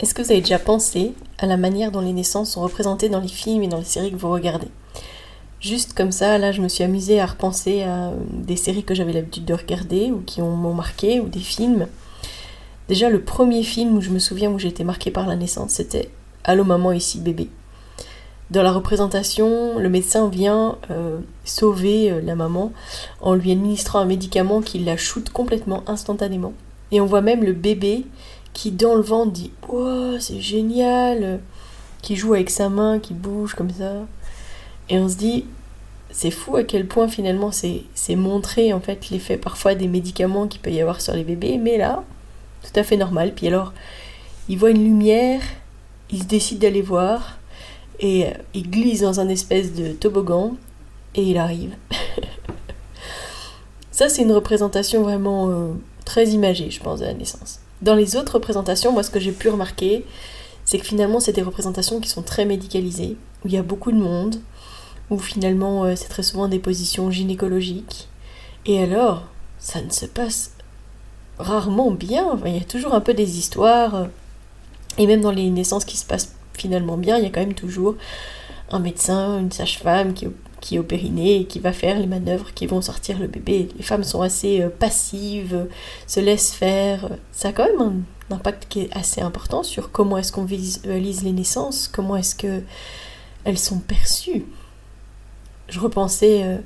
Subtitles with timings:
[0.00, 3.20] Est-ce que vous avez déjà pensé à la manière dont les naissances sont représentées dans
[3.20, 4.68] les films et dans les séries que vous regardez?
[5.60, 9.12] Juste comme ça, là, je me suis amusée à repenser à des séries que j'avais
[9.12, 11.88] l'habitude de regarder ou qui m'ont marqué, ou des films.
[12.88, 15.72] Déjà, le premier film où je me souviens où j'ai été marquée par la naissance,
[15.72, 16.10] c'était
[16.44, 17.50] Allô maman, ici bébé.
[18.50, 22.72] Dans la représentation, le médecin vient euh, sauver euh, la maman
[23.20, 26.54] en lui administrant un médicament qui la shoote complètement instantanément.
[26.92, 28.06] Et on voit même le bébé
[28.58, 31.38] qui dans le ventre dit Oh, c'est génial
[32.02, 34.04] qui joue avec sa main, qui bouge comme ça.
[34.88, 35.44] Et on se dit
[36.10, 40.60] c'est fou à quel point finalement c'est montré en fait l'effet parfois des médicaments qu'il
[40.60, 42.02] peut y avoir sur les bébés, mais là,
[42.64, 43.32] tout à fait normal.
[43.36, 43.72] Puis alors,
[44.48, 45.40] il voit une lumière,
[46.10, 47.38] il se décide d'aller voir,
[48.00, 50.56] et euh, il glisse dans un espèce de toboggan
[51.14, 51.76] et il arrive.
[53.92, 57.60] Ça, c'est une représentation vraiment euh, très imagée, je pense, de la naissance.
[57.82, 60.04] Dans les autres représentations, moi, ce que j'ai pu remarquer,
[60.64, 63.92] c'est que finalement, c'est des représentations qui sont très médicalisées, où il y a beaucoup
[63.92, 64.36] de monde,
[65.10, 68.08] où finalement, euh, c'est très souvent des positions gynécologiques.
[68.66, 69.24] Et alors,
[69.58, 70.52] ça ne se passe
[71.38, 72.38] rarement bien.
[72.44, 74.08] il y a toujours un peu des histoires.
[74.98, 77.54] Et même dans les naissances qui se passent finalement bien, il y a quand même
[77.54, 77.94] toujours
[78.70, 80.26] un médecin, une sage-femme qui,
[80.60, 83.68] qui est au et qui va faire les manœuvres qui vont sortir le bébé.
[83.76, 85.66] Les femmes sont assez euh, passives,
[86.06, 87.10] se laissent faire.
[87.32, 91.22] Ça a quand même un impact qui est assez important sur comment est-ce qu'on visualise
[91.22, 92.62] les naissances, comment est-ce que
[93.44, 94.44] elles sont perçues.
[95.68, 96.58] Je repensais euh,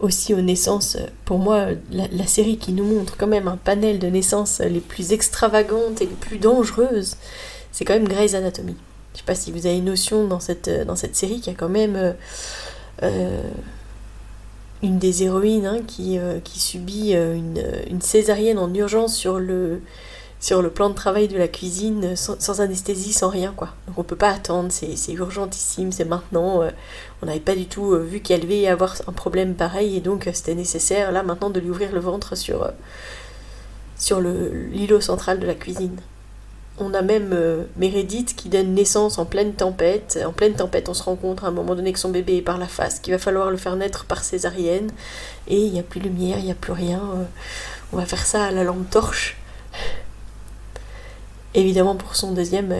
[0.00, 4.06] aussi aux naissances, pour moi, la, série qui nous montre quand même un panel de
[4.06, 7.16] naissances les plus extravagantes et les plus dangereuses,
[7.72, 8.76] c'est quand même Grey's Anatomy.
[9.14, 11.50] Je sais pas si vous avez une notion dans cette, euh, dans cette série qui
[11.50, 12.14] a quand même euh, euh,
[13.02, 19.80] une des héroïnes hein, qui, qui subit une, une, césarienne en urgence sur le,
[20.40, 23.70] sur le plan de travail de la cuisine sans, anesthésie, sans rien quoi.
[23.86, 26.62] Donc on peut pas attendre, c'est urgentissime, c'est maintenant.
[27.22, 30.54] on n'avait pas du tout vu qu'elle allait avoir un problème pareil et donc c'était
[30.54, 32.70] nécessaire là maintenant de lui ouvrir le ventre sur,
[33.96, 35.96] sur l'îlot central de la cuisine.
[36.78, 40.18] On a même euh, Meredith qui donne naissance en pleine tempête.
[40.26, 42.42] En pleine tempête, on se rend compte à un moment donné que son bébé est
[42.42, 44.90] par la face, qu'il va falloir le faire naître par césarienne.
[45.46, 46.98] Et il n'y a plus lumière, il n'y a plus rien.
[46.98, 47.24] Euh,
[47.92, 49.36] on va faire ça à la lampe torche.
[51.54, 52.74] Évidemment, pour son deuxième,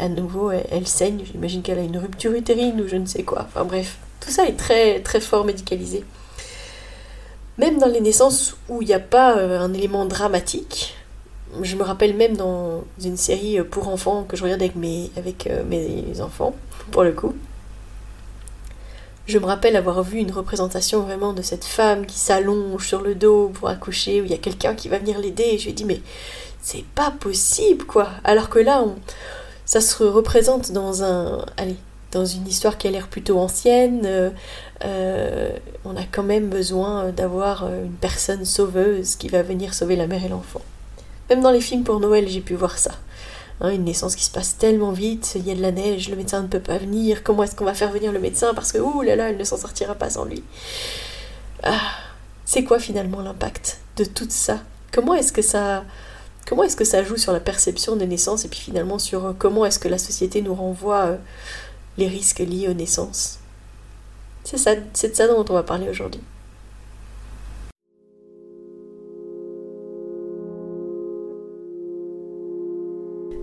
[0.00, 1.22] à nouveau, elle, saigne.
[1.30, 3.46] J'imagine qu'elle a une rupture utérine ou je ne sais quoi.
[3.46, 6.04] Enfin bref, tout ça est très, très fort médicalisé.
[7.60, 10.96] Même dans les naissances où il n'y a pas euh, un élément dramatique,
[11.62, 14.62] je me rappelle même dans une série pour enfants que je regarde
[15.16, 16.54] avec euh, mes enfants,
[16.90, 17.34] pour le coup.
[19.26, 23.14] Je me rappelle avoir vu une représentation vraiment de cette femme qui s'allonge sur le
[23.14, 25.70] dos pour accoucher, où il y a quelqu'un qui va venir l'aider, et je lui
[25.70, 26.00] ai dit, mais
[26.62, 28.08] c'est pas possible, quoi.
[28.24, 28.84] Alors que là,
[29.66, 31.44] ça se représente dans un.
[31.56, 31.76] Allez,
[32.12, 34.02] dans une histoire qui a l'air plutôt ancienne.
[34.04, 34.30] Euh,
[34.84, 35.50] euh,
[35.84, 40.24] on a quand même besoin d'avoir une personne sauveuse qui va venir sauver la mère
[40.24, 40.62] et l'enfant.
[41.30, 42.90] Même dans les films pour Noël, j'ai pu voir ça.
[43.60, 46.16] Hein, une naissance qui se passe tellement vite, il y a de la neige, le
[46.16, 48.78] médecin ne peut pas venir, comment est-ce qu'on va faire venir le médecin parce que,
[48.78, 50.42] ouh là là, elle ne s'en sortira pas sans lui?
[51.62, 51.80] Ah,
[52.44, 54.60] c'est quoi finalement l'impact de tout ça?
[54.92, 55.84] Comment est-ce que ça...
[57.04, 59.98] Joue sur la perception des naissances et puis finalement sur euh, comment est-ce que la
[59.98, 61.16] société nous renvoie euh,
[61.96, 63.38] les risques liés aux naissances?
[64.42, 66.20] C'est ça, c'est de ça dont on va parler aujourd'hui.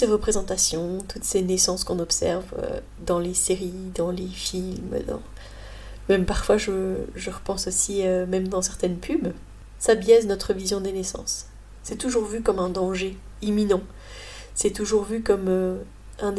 [0.00, 5.20] Ces représentations, toutes ces naissances qu'on observe euh, dans les séries, dans les films, dans...
[6.08, 6.96] même parfois je,
[7.30, 9.34] repense aussi, euh, même dans certaines pubs,
[9.78, 11.48] ça biaise notre vision des naissances.
[11.82, 13.82] C'est toujours vu comme un danger imminent.
[14.54, 15.76] C'est toujours vu comme euh,
[16.22, 16.34] un,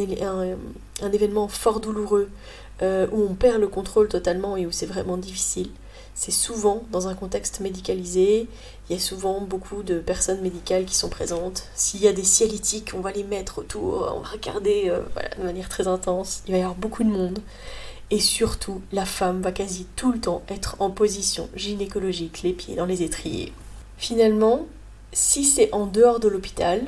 [1.04, 2.30] un, événement fort douloureux,
[2.82, 5.70] où on perd le contrôle totalement et où c'est vraiment difficile.
[6.14, 8.48] C'est souvent dans un contexte médicalisé,
[8.90, 11.64] il y a souvent beaucoup de personnes médicales qui sont présentes.
[11.74, 15.02] S'il y a des cialytiques, on va les mettre autour, on va regarder euh,
[15.38, 16.44] de manière très intense.
[16.48, 17.40] Il va y avoir beaucoup de monde.
[18.12, 22.76] Et surtout, la femme va quasi tout le temps être en position gynécologique, les pieds
[22.76, 23.54] dans les étriers.
[23.98, 24.66] Finalement,
[25.14, 26.82] si c'est en dehors de l'hôpital,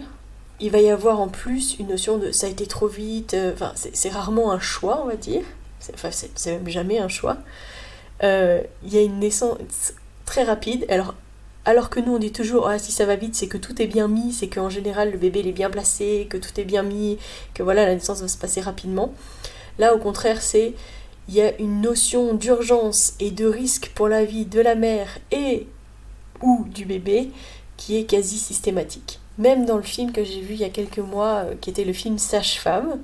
[0.59, 3.53] il va y avoir en plus une notion de ça a été trop vite, euh,
[3.75, 5.43] c'est rarement un choix on va dire,
[5.93, 7.37] enfin c'est même jamais un choix.
[8.23, 9.93] Euh, il y a une naissance
[10.25, 11.13] très rapide, alors,
[11.65, 13.87] alors que nous on dit toujours ah, si ça va vite c'est que tout est
[13.87, 17.17] bien mis, c'est qu'en général le bébé est bien placé, que tout est bien mis,
[17.53, 19.13] que voilà la naissance va se passer rapidement.
[19.77, 20.73] Là au contraire c'est
[21.27, 25.17] il y a une notion d'urgence et de risque pour la vie de la mère
[25.31, 25.67] et
[26.41, 27.29] ou du bébé
[27.77, 29.19] qui est quasi systématique.
[29.37, 31.85] Même dans le film que j'ai vu il y a quelques mois, euh, qui était
[31.85, 32.99] le film Sage-Femme,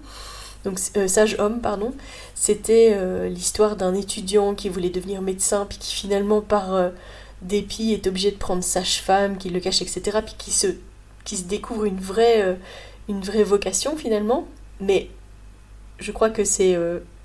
[0.63, 1.93] donc euh, Sage-Homme, pardon,
[2.35, 6.91] c'était euh, l'histoire d'un étudiant qui voulait devenir médecin, puis qui finalement, par
[7.41, 10.67] dépit, est obligé de prendre Sage-Femme, qui le cache, etc., puis qui se,
[11.23, 12.57] qui se découvre une vraie,
[13.07, 14.47] une vraie vocation finalement.
[14.81, 15.09] Mais
[15.99, 16.77] je crois que c'est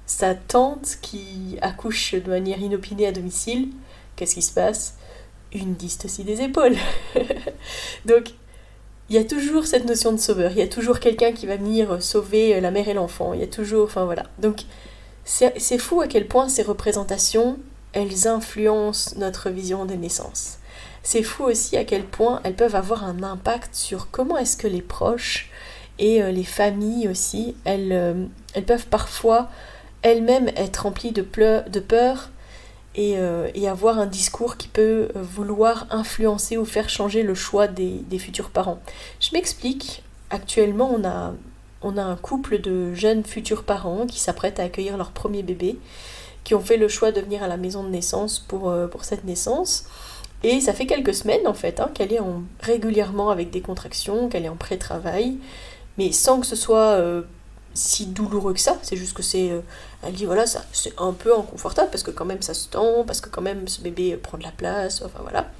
[0.06, 3.68] sa tante qui accouche de manière inopinée à domicile.
[4.16, 4.96] Qu'est-ce qui se passe?
[5.52, 6.76] Une dystocie des épaules.
[8.04, 8.32] Donc,
[9.10, 11.56] il y a toujours cette notion de sauveur, il y a toujours quelqu'un qui va
[11.56, 14.24] venir sauver la mère et l'enfant, il y a toujours, enfin voilà.
[14.38, 14.62] Donc
[15.24, 17.58] c'est fou à quel point ces représentations,
[17.92, 20.58] elles influencent notre vision des naissances.
[21.02, 24.66] C'est fou aussi à quel point elles peuvent avoir un impact sur comment est-ce que
[24.66, 25.50] les proches
[25.98, 28.24] et euh, les familles aussi, elles, euh,
[28.54, 29.48] elles peuvent parfois
[30.02, 32.30] elles-mêmes être remplies de, de peur
[32.96, 37.66] euh, et, avoir un discours qui peut euh, vouloir influencer ou faire changer le choix
[37.66, 38.78] des, futurs parents.
[39.18, 41.34] Je m'explique, actuellement on a,
[41.82, 45.76] on a un couple de jeunes futurs parents qui s'apprêtent à accueillir leur premier bébé,
[46.44, 49.04] qui ont fait le choix de venir à la maison de naissance pour, euh, pour
[49.04, 49.86] cette naissance.
[50.44, 54.28] Et ça fait quelques semaines en fait hein, qu'elle est en, régulièrement avec des contractions,
[54.28, 55.38] qu'elle est en pré-travail,
[55.98, 57.24] mais sans que ce soit
[57.74, 59.50] si douloureux que ça, c'est juste que c'est.
[59.50, 59.60] Euh,
[60.02, 63.04] elle dit voilà, ça c'est un peu inconfortable parce que quand même ça se tend,
[63.04, 65.50] parce que quand même ce bébé prend de la place, enfin voilà.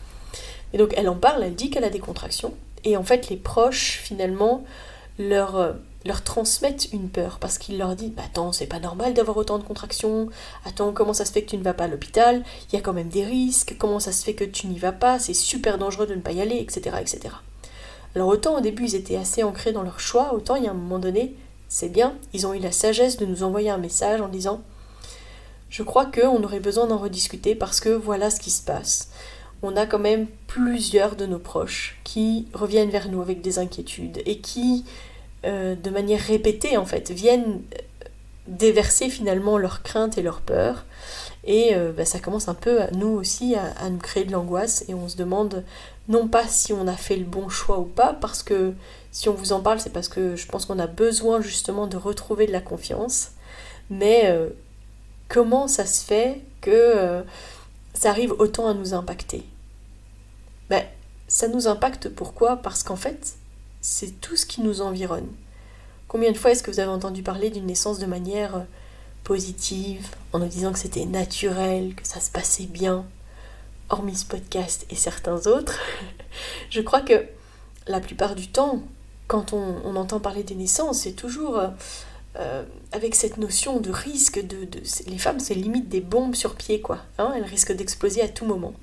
[0.73, 2.55] Et donc elle en parle, elle dit qu'elle a des contractions.
[2.85, 4.65] Et en fait, les proches, finalement,
[5.19, 5.73] leur, euh,
[6.05, 9.59] leur transmettent une peur parce qu'ils leur disent bah, Attends, c'est pas normal d'avoir autant
[9.59, 10.29] de contractions.
[10.65, 12.83] Attends, comment ça se fait que tu ne vas pas à l'hôpital Il y a
[12.83, 13.77] quand même des risques.
[13.79, 16.33] Comment ça se fait que tu n'y vas pas C'est super dangereux de ne pas
[16.33, 17.35] y aller, etc., etc.
[18.15, 20.71] Alors, autant au début ils étaient assez ancrés dans leur choix, autant il y a
[20.71, 21.35] un moment donné,
[21.75, 24.63] c'est bien, ils ont eu la sagesse de nous envoyer un message en disant
[25.71, 29.11] Je crois qu'on aurait besoin d'en rediscuter parce que voilà ce qui se passe.
[29.61, 34.23] On a quand même plusieurs de nos proches qui reviennent vers nous avec des inquiétudes
[34.25, 34.85] et qui,
[35.45, 37.61] euh, de manière répétée en fait, viennent
[38.47, 40.85] déverser finalement leurs craintes et leurs peurs.
[41.43, 44.85] Et euh, bah, ça commence un peu, à, nous aussi, à, nous créer de l'angoisse.
[44.87, 45.65] Et on se demande
[46.09, 48.75] non pas si on a fait le bon choix ou pas, parce que
[49.15, 51.97] si on vous en parle, c'est parce que je pense qu'on a besoin justement de
[51.97, 53.31] retrouver de la confiance.
[53.89, 54.49] Mais euh,
[55.29, 57.23] comment ça se fait que euh,
[57.95, 59.45] ça arrive autant à nous impacter?
[60.69, 60.85] Ben,
[61.29, 62.57] Ça nous impacte pourquoi?
[62.57, 63.35] Parce qu'en fait,
[63.81, 65.29] c'est tout ce qui nous environne.
[66.09, 68.67] Combien de fois est-ce que vous avez entendu parler d'une naissance de manière
[69.23, 73.07] positive, en nous disant que c'était naturel, que ça se passait bien,
[73.91, 75.79] hormis ce podcast et certains autres,
[76.71, 77.25] je crois que
[77.87, 78.83] la plupart du temps,
[79.27, 81.69] quand on, entend parler des naissances, c'est toujours euh,
[82.37, 82.63] euh,
[82.93, 84.45] avec cette notion de risque.
[84.45, 84.69] De,
[85.07, 86.99] les femmes, c'est limite des bombes sur pied, quoi.
[87.19, 88.75] Hein, elles risquent d'exploser à tout moment.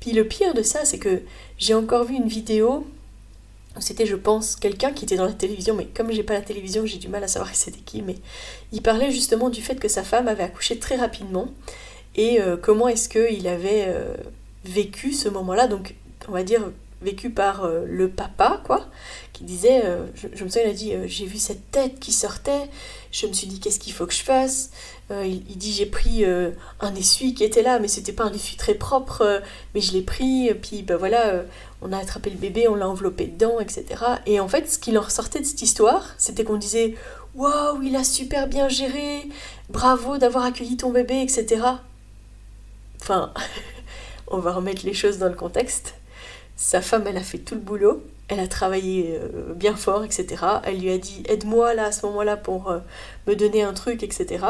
[0.00, 1.22] Puis le pire de ça, c'est que
[1.58, 2.86] j'ai encore vu une vidéo
[3.80, 6.84] c'était, je pense, quelqu'un qui était dans la télévision, mais comme j'ai pas la télévision,
[6.84, 8.16] j'ai du mal à savoir c'était qui, mais
[8.70, 11.48] il parlait justement du fait que sa femme avait accouché très rapidement
[12.14, 13.96] et euh, comment est-ce qu'il avait
[14.66, 15.94] vécu ce moment-là, donc
[16.28, 16.70] on va dire
[17.02, 18.86] vécu par euh, le papa, quoi,
[19.32, 19.82] qui disait,
[20.14, 22.68] je, me souviens, il a dit, j'ai vu cette tête qui sortait,
[23.10, 24.70] je me suis dit, qu'est-ce qu'il faut que je fasse?
[25.10, 28.74] Il, dit, j'ai pris un essuie qui était là, mais c'était pas un essuie très
[28.74, 29.42] propre,
[29.74, 31.42] mais je l'ai pris, puis ben voilà,
[31.82, 33.84] on a attrapé le bébé, on l'a enveloppé dedans, etc.
[34.26, 36.94] Et en fait, ce qui leur sortait de cette histoire, c'était qu'on disait
[37.34, 39.28] Waouh, il a super bien géré,
[39.70, 41.62] bravo d'avoir accueilli ton bébé, etc.
[43.00, 43.32] Enfin,
[44.28, 45.94] on va remettre les choses dans le contexte.
[46.56, 50.44] Sa femme, elle a fait tout le boulot, elle a travaillé euh, bien fort, etc.
[50.64, 52.78] Elle lui a dit Aide-moi là à ce moment-là pour euh,
[53.26, 54.44] me donner un truc, etc.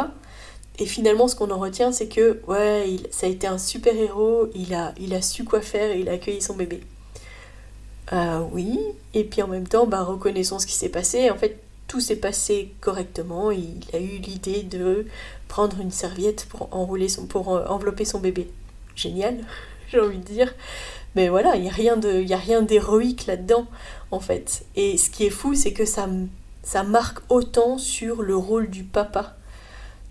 [0.78, 4.48] Et finalement, ce qu'on en retient, c'est que, ouais, ça a été un super héros,
[4.54, 6.80] il a, su quoi faire il a accueilli son bébé.
[8.10, 8.78] Ah oui,
[9.14, 11.30] et puis en même temps, bah, reconnaissons ce qui s'est passé.
[11.30, 13.50] En fait, tout s'est passé correctement.
[13.50, 15.06] Il a eu l'idée de
[15.48, 18.50] prendre une serviette pour enrouler son, pour euh, envelopper son bébé.
[18.96, 19.44] Génial,
[19.88, 20.54] j'ai envie de dire.
[21.14, 23.66] Mais voilà, il n'y a rien d'héroïque là-dedans,
[24.10, 24.64] en fait.
[24.76, 26.06] Et ce qui est fou, c'est que ça,
[26.84, 29.36] marque autant sur le rôle du papa.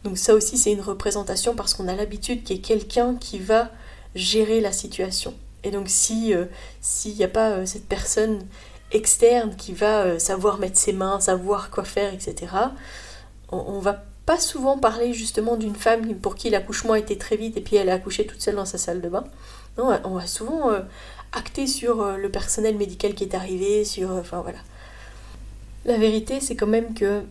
[0.04, 3.40] Donc ça aussi, c'est une représentation parce qu'on a l'habitude qu'il y ait quelqu'un qui
[3.40, 3.70] va
[4.16, 5.34] gérer la situation.
[5.64, 6.46] Et donc si euh,
[6.82, 8.40] s'il n'y a pas euh, cette personne
[8.92, 12.52] externe qui va euh, savoir mettre ses mains, savoir quoi faire, etc.,
[13.52, 17.62] on va pas souvent parler justement d'une femme pour qui l'accouchement été très vite et
[17.62, 19.26] puis elle a accouché toute seule dans sa salle de bain.
[19.78, 20.72] Non, on va souvent
[21.34, 24.10] acter sur le personnel médical qui est arrivé, sur...
[24.12, 24.60] Enfin voilà.
[25.84, 27.24] La vérité, c'est quand même que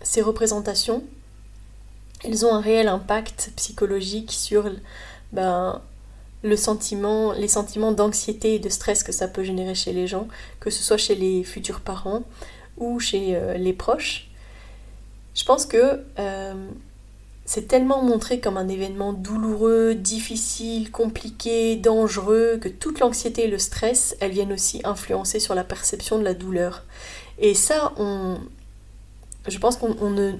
[0.00, 1.02] ces représentations,
[2.22, 4.70] elles ont un réel impact psychologique sur
[5.32, 5.82] ben,
[6.44, 10.28] le sentiment, les sentiments d'anxiété et de stress que ça peut générer chez les gens,
[10.60, 12.22] que ce soit chez les futurs parents
[12.76, 14.27] ou chez euh, les proches.
[15.38, 16.68] Je pense que euh,
[17.44, 23.58] c'est tellement montré comme un événement douloureux, difficile, compliqué, dangereux, que toute l'anxiété et le
[23.58, 26.84] stress, elles viennent aussi influencer sur la perception de la douleur.
[27.38, 27.94] Et ça,
[29.46, 30.32] je pense qu'on ne,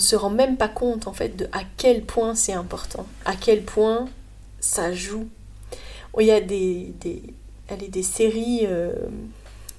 [0.00, 3.62] se rend même pas compte en fait de à quel point c'est important, à quel
[3.62, 4.08] point
[4.58, 5.28] ça joue.
[6.18, 7.22] Il y a des, des,
[7.88, 8.92] des séries euh,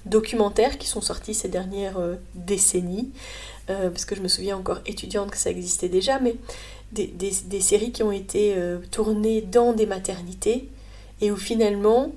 [0.08, 3.10] documentaires qui sont sorties ces dernières euh, décennies,
[3.70, 6.36] euh, parce que je me souviens encore étudiante que ça existait déjà, mais
[6.92, 8.56] des, séries qui ont été
[8.90, 10.70] tournées dans des maternités
[11.20, 12.10] et où finalement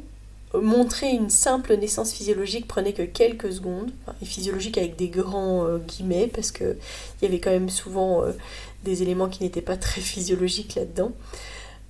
[0.54, 5.78] montrer une simple naissance physiologique prenait que quelques secondes, et physiologique avec des grands euh,
[5.78, 6.76] guillemets, parce qu'il
[7.22, 8.32] y avait quand même souvent euh,
[8.84, 11.12] des éléments qui n'étaient pas très physiologiques là-dedans.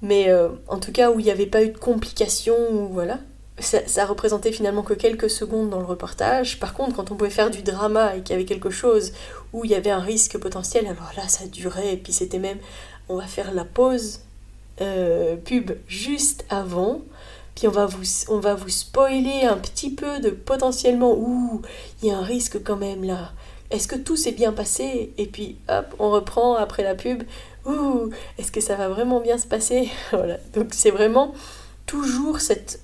[0.02, 3.20] Mais euh, en tout cas, où il n'y avait pas eu de complications, voilà,
[3.62, 6.60] ça, représentait finalement que quelques secondes dans le reportage.
[6.60, 9.14] Par contre, quand on pouvait faire du drama et qu'il y avait quelque chose
[9.54, 12.58] où il y avait un risque potentiel, alors là, ça durait, et puis c'était même,
[13.10, 14.22] on va faire la pause
[15.46, 17.02] pub juste avant.
[17.56, 21.62] Puis on va vous, on va vous spoiler un petit peu de potentiellement, ouh,
[22.02, 23.32] il y a un risque quand même là.
[23.70, 25.14] Est-ce que tout s'est bien passé?
[25.18, 27.24] Et puis hop, on reprend après la pub,
[27.66, 29.90] ouh, est-ce que ça va vraiment bien se passer?
[30.12, 31.34] Voilà, donc c'est vraiment
[31.86, 32.80] toujours cette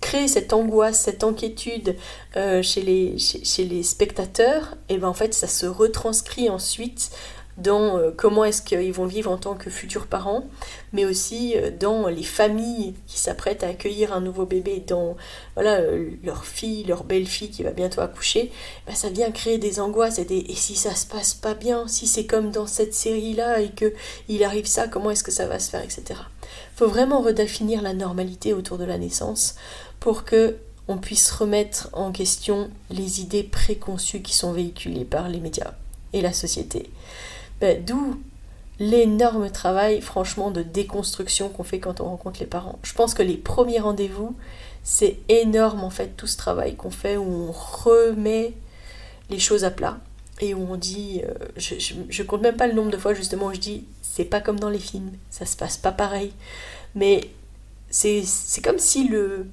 [0.00, 1.96] créer cette angoisse, cette inquiétude
[2.36, 7.10] euh, chez, les, spectateurs, et ben en fait ça se retranscrit ensuite
[7.56, 10.44] dans euh, comment est-ce qu'ils vont vivre en tant que futurs parents,
[10.92, 15.16] mais aussi euh, dans les familles qui s'apprêtent à accueillir un nouveau bébé, dans
[15.54, 15.82] voilà,
[16.24, 18.50] leur fille, leur belle-fille qui va bientôt accoucher,
[18.86, 21.86] bah, ça vient créer des angoisses et, des, et si ça se passe pas bien,
[21.86, 23.92] si c'est comme dans cette série-là et que
[24.28, 26.20] il arrive ça, comment est-ce que ça va se faire, etc.
[26.74, 29.54] faut vraiment redéfinir la normalité autour de la naissance
[29.98, 30.56] pour que
[30.88, 35.74] on puisse remettre en question les idées préconçues qui sont véhiculées par les médias
[36.12, 36.90] et la société.
[37.60, 38.20] Ben, d'où
[38.80, 42.78] l'énorme travail, franchement, de déconstruction qu'on fait quand on rencontre les parents.
[42.82, 44.34] Je pense que les premiers rendez-vous,
[44.82, 48.54] c'est énorme en fait tout ce travail qu'on fait où on remet
[49.28, 49.98] les choses à plat
[50.40, 51.74] et où on dit, euh, je,
[52.08, 54.58] je, compte même pas le nombre de fois justement où je dis, c'est pas comme
[54.58, 56.32] dans les films, ça se passe pas pareil.
[56.94, 57.30] Mais
[57.90, 58.24] c'est
[58.62, 59.46] comme si le.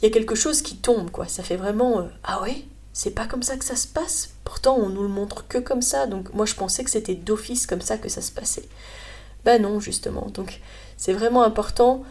[0.00, 1.28] Il y a quelque chose qui tombe, quoi.
[1.28, 2.00] Ça fait vraiment.
[2.00, 4.30] Euh, ah ouais c'est pas comme ça que ça se passe.
[4.44, 6.06] Pourtant, on nous le montre que comme ça.
[6.06, 8.68] Donc, moi, je pensais que c'était d'office comme ça que ça se passait.
[9.44, 10.26] Ben non, justement.
[10.34, 10.60] Donc,
[10.96, 12.04] c'est vraiment important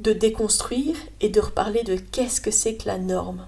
[0.00, 3.46] de déconstruire et de reparler de qu'est-ce que c'est que la norme.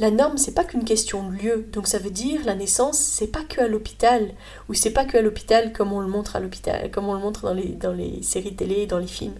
[0.00, 1.66] La norme, c'est pas qu'une question de lieu.
[1.72, 4.30] Donc, ça veut dire la naissance, c'est pas que à l'hôpital
[4.68, 7.20] ou c'est pas que à l'hôpital comme on le montre à l'hôpital, comme on le
[7.20, 9.34] montre dans les, dans les séries télé, dans les films.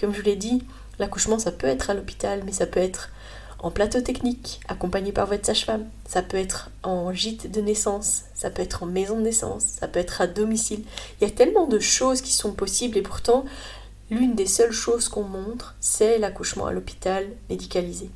[0.00, 0.64] Comme je vous l'ai dit,
[0.98, 3.10] l'accouchement, ça peut être à l'hôpital, mais ça peut être
[3.60, 5.86] en plateau technique, accompagné par votre sage-femme.
[6.08, 9.86] Ça peut être en gîte de naissance, ça peut être en maison de naissance, ça
[9.86, 10.82] peut être à domicile.
[11.20, 13.44] Il y a tellement de choses qui sont possibles et pourtant,
[14.10, 18.10] l'une des seules choses qu'on montre, c'est l'accouchement à l'hôpital médicalisé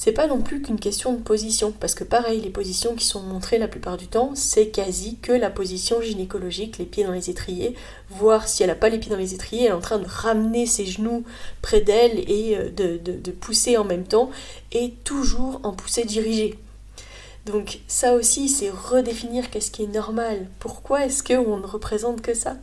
[0.00, 3.20] c'est pas non plus qu'une question de position, parce que pareil, les positions qui sont
[3.20, 7.30] montrées la plupart du temps, c'est quasi que la position gynécologique, les pieds dans les
[7.30, 7.74] étriers,
[8.08, 10.06] voir si elle n'a pas les pieds dans les étriers, elle est en train de
[10.06, 11.24] ramener ses genoux
[11.62, 14.30] près d'elle et euh, de, pousser en même temps,
[14.70, 16.56] et toujours en poussée dirigée.
[17.46, 22.34] Donc ça aussi, c'est redéfinir qu'est-ce qui est normal, pourquoi est-ce qu'on ne représente que
[22.34, 22.56] ça?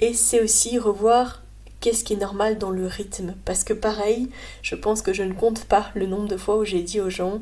[0.00, 1.41] Et c'est aussi revoir
[1.82, 3.34] qu'est-ce qui est normal dans le rythme.
[3.44, 4.30] Parce que pareil,
[4.62, 7.10] je pense que je ne compte pas le nombre de fois où j'ai dit aux
[7.10, 7.40] gens,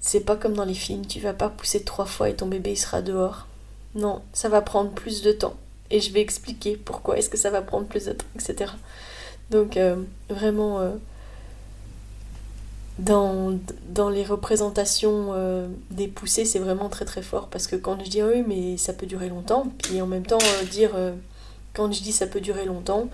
[0.00, 2.72] c'est pas comme dans les films, tu vas pas pousser trois fois et ton bébé
[2.72, 3.46] il sera dehors.
[3.94, 5.54] Non, ça va prendre plus de temps.
[5.90, 8.72] Et je vais expliquer pourquoi est-ce que ça va prendre plus de temps, etc.
[9.50, 9.96] Donc euh,
[10.30, 10.92] vraiment, euh,
[12.98, 18.02] dans, dans les représentations euh, des poussées, c'est vraiment très très fort parce que quand
[18.02, 20.38] je dis oui, mais ça peut durer longtemps, puis en même temps
[20.70, 20.92] dire
[21.74, 23.08] quand je dis ça peut durer longtemps,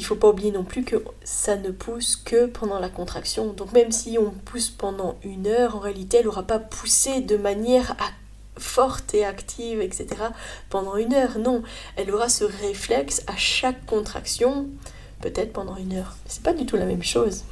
[0.00, 3.52] il faut pas oublier non plus que ça ne pousse que pendant la contraction.
[3.52, 7.36] Donc même si on pousse pendant une heure, en réalité, elle n'aura pas poussé de
[7.36, 7.94] manière
[8.56, 10.08] forte et active, etc.
[10.70, 11.38] pendant une heure.
[11.38, 11.62] Non,
[11.96, 14.68] elle aura ce réflexe à chaque contraction,
[15.20, 16.16] peut-être pendant une heure.
[16.24, 17.44] C'est pas du tout la même chose.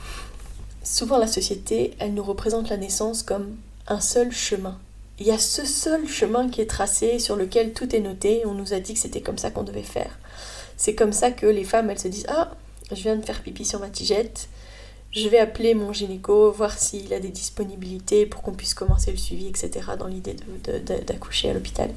[0.82, 3.56] Souvent, la société, elle nous représente la naissance comme
[3.88, 4.78] un seul chemin.
[5.18, 8.44] Il y a ce seul chemin qui est tracé, sur lequel tout est noté.
[8.46, 10.18] On nous a dit que c'était comme ça qu'on devait faire.
[10.76, 12.50] C'est comme ça que les femmes, elles se disent Ah,
[12.90, 14.48] je viens de faire pipi sur ma tigette.
[15.10, 19.16] Je vais appeler mon gynéco, voir s'il a des disponibilités pour qu'on puisse commencer le
[19.16, 19.70] suivi, etc.
[19.98, 20.36] dans l'idée
[21.06, 21.90] d'accoucher à l'hôpital.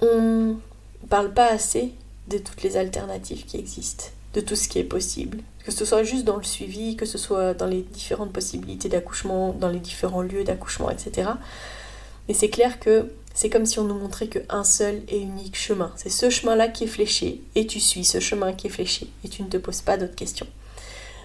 [0.00, 0.56] On
[1.10, 1.92] parle pas assez
[2.28, 6.02] de toutes les alternatives qui existent, de tout ce qui est possible que ce soit
[6.02, 10.20] juste dans le suivi, que ce soit dans les différentes possibilités d'accouchement, dans les différents
[10.20, 11.30] lieux d'accouchement, etc.
[12.28, 15.92] Mais c'est clair que c'est comme si on nous montrait qu'un seul et unique chemin.
[15.96, 19.28] C'est ce chemin-là qui est fléché, et tu suis ce chemin qui est fléché, et
[19.28, 20.46] tu ne te poses pas d'autres questions.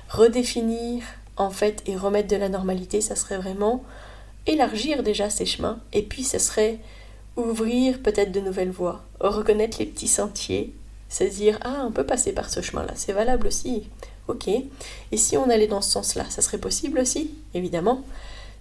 [0.10, 1.04] Redéfinir,
[1.38, 3.84] en fait, et remettre de la normalité, ça serait vraiment
[4.48, 6.80] élargir déjà ces chemins, et puis ça serait
[7.38, 10.74] ouvrir peut-être de nouvelles voies, reconnaître les petits sentiers,
[11.08, 13.84] se dire ah on peut passer par ce chemin là c'est valable aussi
[14.30, 14.48] Ok.
[14.48, 18.04] Et si on allait dans ce sens-là, ça serait possible aussi, évidemment.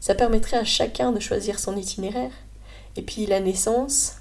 [0.00, 2.30] Ça permettrait à chacun de choisir son itinéraire.
[2.98, 4.16] Et puis la naissance,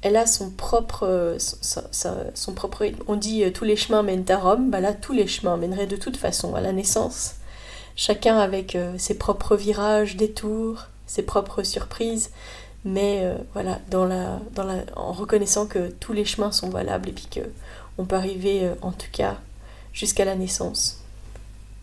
[0.00, 1.36] elle a son propre,
[3.08, 4.70] On dit euh, tous les chemins mènent à Rome.
[4.70, 7.34] Bah là, tous les chemins mèneraient de toute façon à la naissance.
[7.94, 12.30] Chacun avec euh, ses propres virages, détours, ses propres surprises.
[12.86, 13.80] Mais euh, voilà,
[14.96, 19.10] en reconnaissant que tous les chemins sont valables et puis qu'on peut arriver, en tout
[19.12, 19.36] cas,
[19.92, 21.02] jusqu'à la naissance.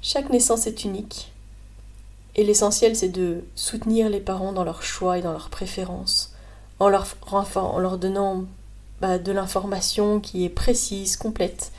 [0.02, 1.33] Chaque naissance est unique,
[2.36, 6.34] et l'essentiel c'est de soutenir les parents dans leurs choix et dans leurs préférences,
[6.80, 8.46] en leur, donnant
[9.02, 11.72] bah, de l'information qui est précise, complète,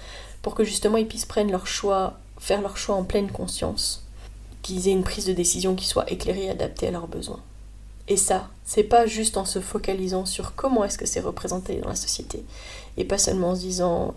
[0.43, 4.05] pour que justement ils puissent prendre leur choix, faire leur choix en pleine conscience,
[4.63, 7.41] qu'ils aient une prise de décision qui soit éclairée et adaptée à leurs besoins.
[8.09, 11.89] Et ça, c'est pas juste en se focalisant sur comment est-ce que c'est représenté dans
[11.89, 12.45] la société,
[12.97, 14.15] et pas seulement en se disant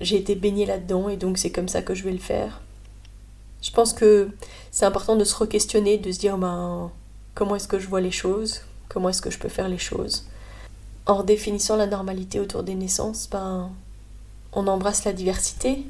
[0.00, 2.60] j'ai été baignée là-dedans et donc c'est comme ça que je vais le faire.
[3.64, 4.28] Je pense que
[4.70, 6.92] c'est important de se re-questionner, de se dire ben,
[7.34, 10.26] comment est-ce que je vois les choses, comment est-ce que je peux faire les choses?
[11.06, 13.70] En redéfinissant la normalité autour des naissances, ben,
[14.52, 15.82] on embrasse la diversité,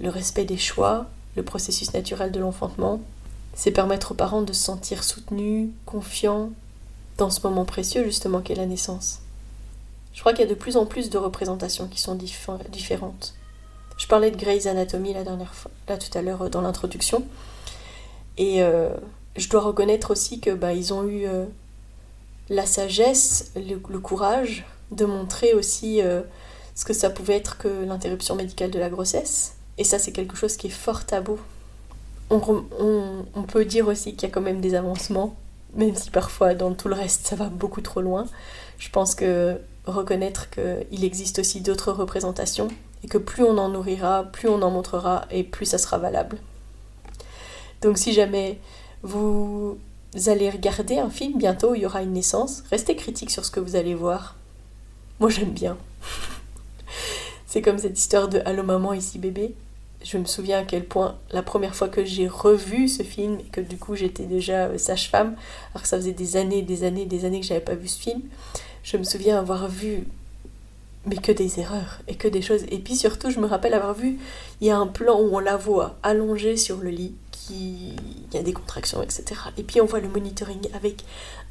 [0.00, 3.00] le respect des choix, le processus naturel de l'enfantement.
[3.54, 6.50] C'est permettre aux parents de se sentir soutenus, confiants
[7.16, 9.18] dans ce moment précieux justement qu'est la naissance.
[10.14, 13.34] Je crois qu'il y a de plus en plus de représentations qui sont différentes.
[13.98, 17.26] Je parlais de Grey's Anatomy la dernière fois, là tout à l'heure euh, dans l'introduction.
[18.38, 18.90] Et euh,
[19.36, 21.44] je dois reconnaître aussi que bah, ils ont eu euh,
[22.48, 26.00] la sagesse, le, courage de montrer aussi
[26.74, 29.56] ce que ça pouvait être que l'interruption médicale de la grossesse.
[29.76, 31.38] Et ça, c'est quelque chose qui est fort tabou.
[32.30, 32.64] On,
[33.34, 35.36] on peut dire aussi qu'il y a quand même des avancements,
[35.74, 38.26] même si parfois dans tout le reste ça va beaucoup trop loin.
[38.78, 42.68] Je pense que reconnaître qu'il existe aussi d'autres représentations
[43.04, 46.38] et que plus on en nourrira, plus on en montrera et plus ça sera valable.
[47.82, 48.58] Donc si jamais
[49.02, 49.78] vous
[50.26, 53.60] allez regarder un film, bientôt il y aura une naissance, restez critique sur ce que
[53.60, 54.36] vous allez voir.
[55.20, 55.76] Moi j'aime bien.
[57.46, 59.54] C'est comme cette histoire de Allô maman, ici bébé.
[60.04, 63.50] Je me souviens à quel point la première fois que j'ai revu ce film et
[63.50, 65.34] que du coup j'étais déjà euh, sage-femme,
[65.72, 67.98] alors que ça faisait des années, des années, des années que j'avais pas vu ce
[67.98, 68.22] film,
[68.84, 70.06] je me souviens avoir vu
[71.06, 72.62] mais que des erreurs et que des choses.
[72.70, 74.18] Et puis surtout, je me rappelle avoir vu,
[74.60, 77.92] il y a un plan où on la voit allongée sur le lit, qui
[78.30, 79.24] il y a des contractions, etc.
[79.56, 81.04] Et puis on voit le monitoring avec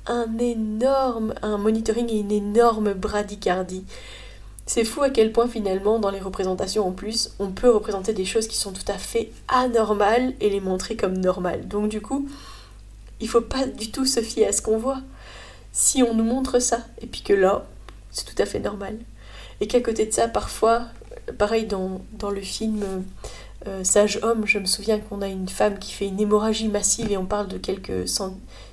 [0.06, 3.86] un énorme, un monitoring et une énorme bradycardie.
[4.66, 8.26] C'est fou à quel point finalement, dans les représentations en plus, on peut représenter des
[8.26, 11.68] choses qui sont tout à fait anormales et les montrer comme normales.
[11.68, 12.28] Donc du coup,
[13.20, 15.02] il faut pas du tout se fier à ce qu'on voit
[15.72, 17.66] si on nous montre ça, et puis que là,
[18.12, 18.98] c'est tout à fait normal.
[19.62, 20.84] Et qu'à côté de ça, parfois,
[21.38, 23.04] pareil dans, dans le film
[23.68, 27.12] euh, Sage Homme, je me souviens qu'on a une femme qui fait une hémorragie massive
[27.12, 28.06] et on parle de quelques,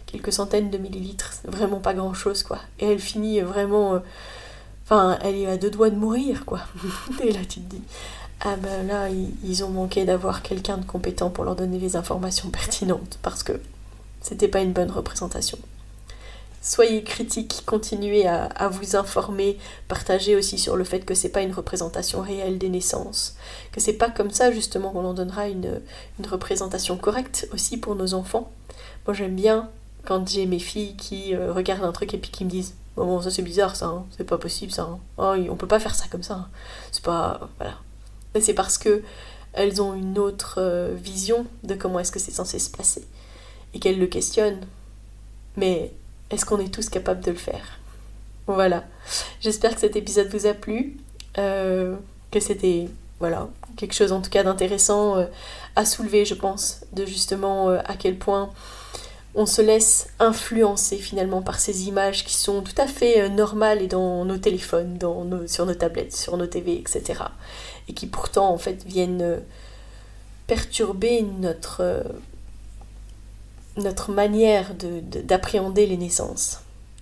[0.07, 2.59] quelques centaines de millilitres, vraiment pas grand chose quoi.
[2.79, 3.95] Et elle finit vraiment.
[3.95, 3.99] Euh,
[4.85, 6.61] enfin, elle est à deux doigts de mourir quoi.
[7.23, 7.83] et là tu te dis.
[8.47, 12.51] Ah ben là, ils ont manqué d'avoir quelqu'un de compétent pour leur donner les informations
[12.51, 13.59] pertinentes parce que
[14.21, 15.57] c'était pas une bonne représentation
[16.65, 21.53] soyez critiques, continuez à, vous informer, partagez aussi sur le fait que c'est pas une
[21.53, 23.37] représentation réelle des naissances,
[23.71, 25.83] que c'est pas comme ça justement qu'on en donnera une,
[26.27, 28.51] représentation correcte aussi pour nos enfants.
[29.07, 29.69] Moi j'aime bien
[30.07, 33.21] quand j'ai mes filles qui euh, regardent un truc et puis qui me disent bon,
[33.21, 34.07] ça c'est bizarre ça, hein.
[34.17, 34.99] c'est pas possible ça, hein.
[35.19, 36.49] oh, on peut pas faire ça comme ça, hein.
[36.93, 37.75] c'est pas voilà.
[38.41, 39.03] c'est parce que
[39.53, 43.07] elles ont une autre euh, vision de comment est-ce que c'est censé se passer
[43.75, 44.67] et qu'elles le questionnent.
[45.57, 45.93] Mais
[46.31, 47.79] est-ce qu'on est tous capables de le faire?
[48.47, 48.85] Voilà.
[49.41, 50.97] J'espère que cet épisode vous a plu,
[51.39, 51.97] euh,
[52.31, 52.89] que c'était
[53.21, 55.27] voilà quelque chose en tout cas d'intéressant euh,
[55.77, 58.51] à soulever, je pense, de justement à quel point
[59.35, 63.89] on se laisse influencer finalement par ces images qui sont tout à fait normales et
[63.89, 67.25] dans nos téléphones, dans nos, sur nos tablettes, sur nos TV, etc
[67.89, 69.39] et qui pourtant en fait viennent euh,
[70.47, 72.03] perturber notre, euh,
[73.77, 76.61] notre manière d'appréhender les naissances.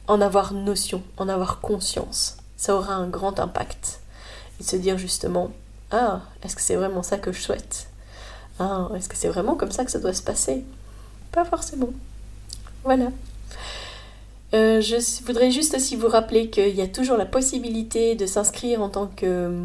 [0.09, 4.01] En avoir notion, en avoir conscience, ça aura un grand impact.
[4.61, 5.51] Et se dire justement,
[5.91, 7.89] ah, est-ce que c'est vraiment ça que je souhaite?
[8.59, 10.65] Ah, est-ce que c'est vraiment comme ça que ça doit se passer?
[11.31, 11.91] Pas forcément.
[12.85, 13.11] Voilà.
[14.55, 18.83] Euh, je voudrais juste aussi vous rappeler qu'il y a toujours la possibilité de s'inscrire
[18.83, 19.65] en tant que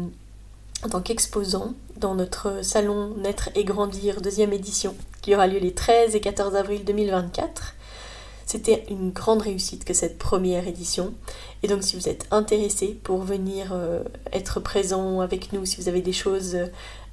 [0.84, 5.74] en tant qu'exposant dans notre salon Naître et Grandir deuxième édition qui aura lieu les
[5.74, 7.74] 13 et 14 avril 2024.
[8.46, 11.12] C'était une grande réussite que cette première édition.
[11.62, 15.88] Et donc si vous êtes intéressé pour venir euh, être présent avec nous, si vous
[15.88, 16.56] avez des choses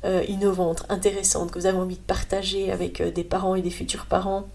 [0.05, 3.71] euh, innovantes, intéressantes, que vous avez envie de partager avec euh, des parents et des
[3.71, 4.47] futurs parents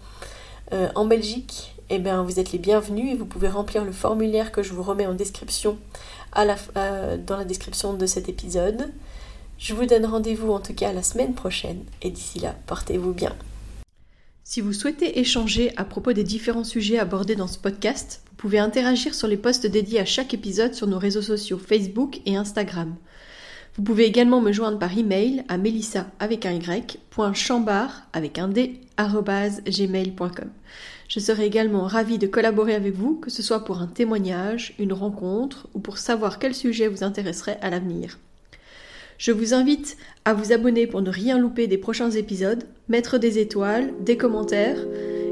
[0.95, 4.63] en Belgique, eh bien, vous êtes les bienvenus et vous pouvez remplir le formulaire que
[4.63, 5.77] je vous remets en description
[6.35, 8.91] dans la description de cet épisode.
[9.57, 13.35] Je vous donne rendez-vous en tout cas la semaine prochaine et d'ici là, portez-vous bien.
[14.43, 18.59] Si vous souhaitez échanger à propos des différents sujets abordés dans ce podcast, vous pouvez
[18.59, 22.95] interagir sur les posts dédiés à chaque épisode sur nos réseaux sociaux Facebook et Instagram.
[23.75, 26.83] Vous pouvez également me joindre par email à melissa avec un y,
[28.11, 30.49] avec un d, gmail.com.
[31.11, 34.93] Je serai également ravie de collaborer avec vous, que ce soit pour un témoignage, une
[34.93, 38.17] rencontre ou pour savoir quel sujet vous intéresserait à l'avenir.
[39.17, 43.39] Je vous invite à vous abonner pour ne rien louper des prochains épisodes, mettre des
[43.39, 44.79] étoiles, des commentaires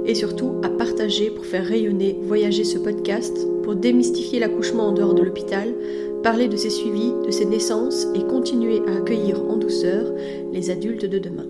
[0.05, 5.13] et surtout à partager pour faire rayonner, voyager ce podcast, pour démystifier l'accouchement en dehors
[5.13, 5.73] de l'hôpital,
[6.23, 10.11] parler de ses suivis, de ses naissances et continuer à accueillir en douceur
[10.51, 11.45] les adultes de demain.